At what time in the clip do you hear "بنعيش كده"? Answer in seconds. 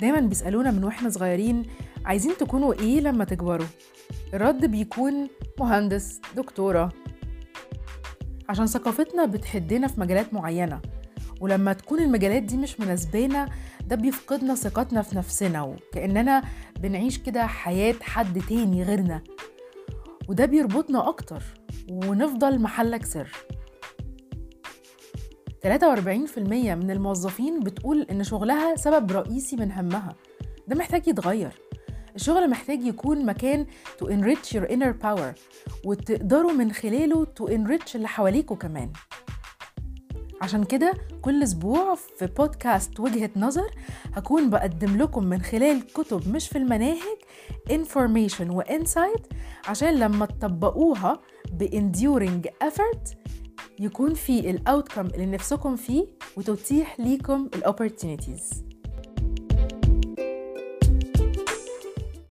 16.80-17.46